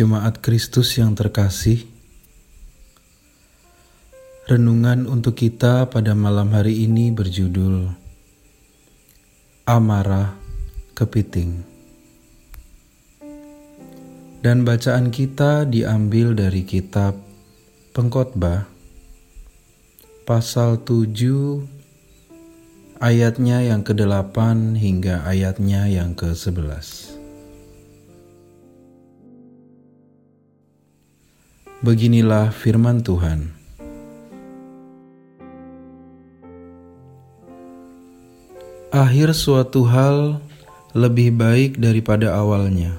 [0.00, 1.84] Jemaat Kristus yang terkasih,
[4.48, 7.84] renungan untuk kita pada malam hari ini berjudul
[9.68, 10.40] Amarah
[10.96, 11.52] Kepiting.
[14.40, 17.20] Dan bacaan kita diambil dari kitab
[17.92, 18.72] Pengkhotbah
[20.24, 27.19] pasal 7 ayatnya yang ke-8 hingga ayatnya yang ke-11.
[31.80, 33.56] Beginilah firman Tuhan.
[38.92, 40.44] Akhir suatu hal
[40.92, 42.92] lebih baik daripada awalnya.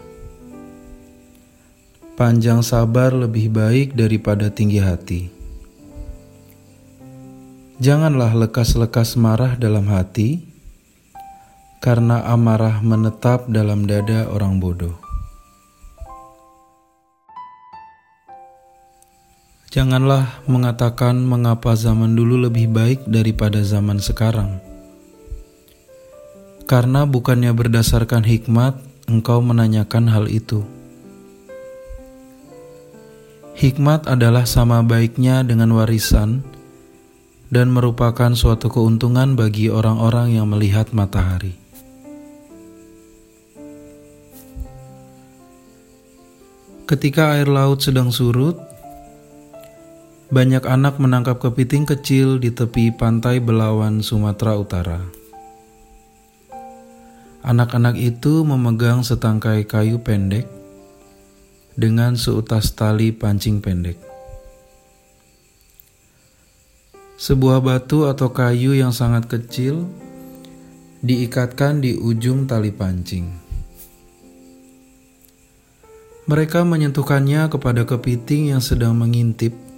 [2.18, 5.30] Panjang sabar lebih baik daripada tinggi hati.
[7.78, 10.42] Janganlah lekas-lekas marah dalam hati,
[11.86, 15.01] karena amarah menetap dalam dada orang bodoh.
[19.72, 24.60] Janganlah mengatakan mengapa zaman dulu lebih baik daripada zaman sekarang.
[26.68, 28.76] Karena bukannya berdasarkan hikmat,
[29.08, 30.68] engkau menanyakan hal itu.
[33.56, 36.44] Hikmat adalah sama baiknya dengan warisan
[37.48, 41.56] dan merupakan suatu keuntungan bagi orang-orang yang melihat matahari.
[46.92, 48.71] Ketika air laut sedang surut,
[50.32, 55.04] banyak anak menangkap kepiting kecil di tepi pantai Belawan, Sumatera Utara.
[57.44, 60.48] Anak-anak itu memegang setangkai kayu pendek
[61.76, 64.00] dengan seutas tali pancing pendek.
[67.20, 69.84] Sebuah batu atau kayu yang sangat kecil
[71.04, 73.28] diikatkan di ujung tali pancing.
[76.24, 79.71] Mereka menyentuhkannya kepada kepiting yang sedang mengintip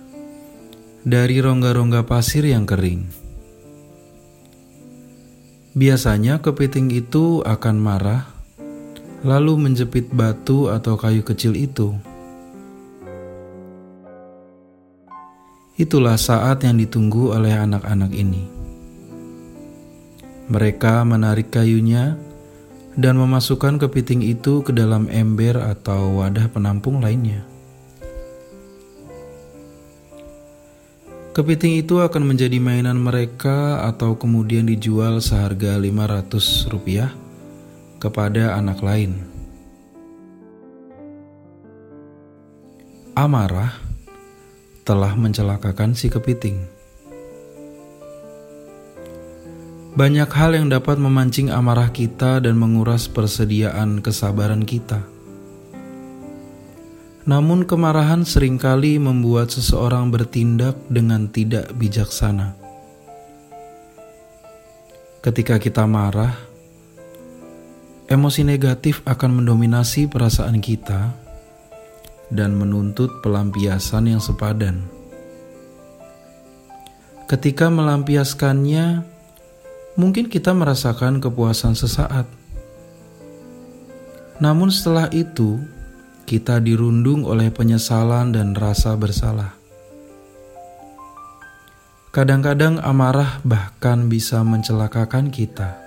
[1.03, 3.03] dari rongga-rongga pasir yang kering.
[5.75, 8.23] Biasanya kepiting itu akan marah,
[9.27, 11.91] lalu menjepit batu atau kayu kecil itu.
[15.75, 18.47] Itulah saat yang ditunggu oleh anak-anak ini.
[20.47, 22.15] Mereka menarik kayunya
[22.95, 27.52] dan memasukkan kepiting itu ke dalam ember atau wadah penampung lainnya.
[31.33, 37.09] Kepiting itu akan menjadi mainan mereka atau kemudian dijual seharga 500 rupiah
[37.97, 39.17] kepada anak lain.
[43.17, 43.73] Amarah
[44.85, 46.69] telah mencelakakan si kepiting.
[49.97, 55.12] Banyak hal yang dapat memancing amarah kita dan menguras persediaan kesabaran kita.
[57.23, 62.51] Namun kemarahan sering kali membuat seseorang bertindak dengan tidak bijaksana.
[65.23, 66.35] Ketika kita marah,
[68.11, 71.15] emosi negatif akan mendominasi perasaan kita
[72.27, 74.83] dan menuntut pelampiasan yang sepadan.
[77.31, 78.99] Ketika melampiaskannya,
[79.95, 82.27] mungkin kita merasakan kepuasan sesaat.
[84.43, 85.55] Namun setelah itu,
[86.23, 89.53] kita dirundung oleh penyesalan dan rasa bersalah.
[92.13, 95.81] Kadang-kadang amarah bahkan bisa mencelakakan kita.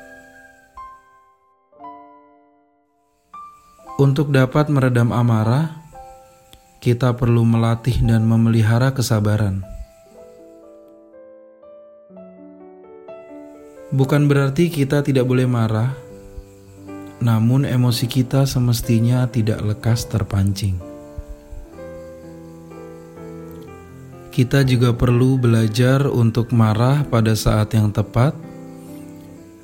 [3.96, 5.72] Untuk dapat meredam amarah,
[6.84, 9.64] kita perlu melatih dan memelihara kesabaran.
[13.94, 15.96] Bukan berarti kita tidak boleh marah,
[17.20, 20.76] namun emosi kita semestinya tidak lekas terpancing.
[24.36, 28.36] Kita juga perlu belajar untuk marah pada saat yang tepat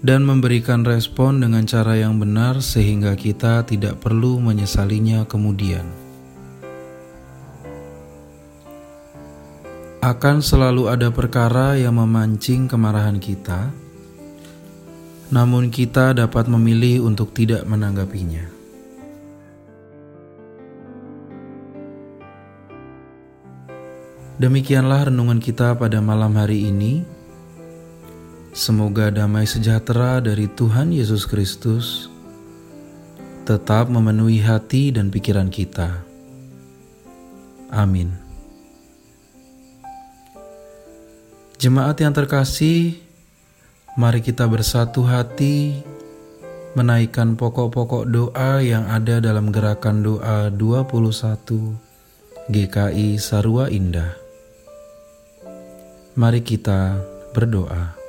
[0.00, 5.84] dan memberikan respon dengan cara yang benar, sehingga kita tidak perlu menyesalinya kemudian.
[10.02, 13.81] Akan selalu ada perkara yang memancing kemarahan kita
[15.32, 18.44] namun kita dapat memilih untuk tidak menanggapinya.
[24.36, 27.00] Demikianlah renungan kita pada malam hari ini.
[28.52, 32.12] Semoga damai sejahtera dari Tuhan Yesus Kristus
[33.48, 36.04] tetap memenuhi hati dan pikiran kita.
[37.72, 38.12] Amin.
[41.56, 43.01] Jemaat yang terkasih,
[43.92, 45.84] Mari kita bersatu hati
[46.72, 51.76] menaikkan pokok-pokok doa yang ada dalam gerakan doa 21
[52.48, 54.16] GKI Sarua Indah.
[56.16, 57.04] Mari kita
[57.36, 58.01] berdoa.